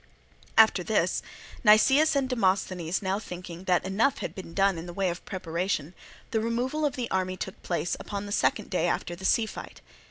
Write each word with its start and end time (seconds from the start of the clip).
After 0.57 0.81
this, 0.81 1.21
Nicias 1.63 2.15
and 2.15 2.27
Demosthenes 2.27 3.03
now 3.03 3.19
thinking 3.19 3.65
that 3.65 3.85
enough 3.85 4.17
had 4.17 4.33
been 4.33 4.55
done 4.55 4.79
in 4.79 4.87
the 4.87 4.93
way 4.95 5.11
of 5.11 5.23
preparation, 5.25 5.93
the 6.31 6.39
removal 6.41 6.85
of 6.85 6.95
the 6.95 7.11
army 7.11 7.37
took 7.37 7.61
place 7.61 7.95
upon 7.99 8.25
the 8.25 8.31
second 8.31 8.71
day 8.71 8.87
after 8.87 9.15
the 9.15 9.25
sea 9.25 9.45
fight. 9.45 9.79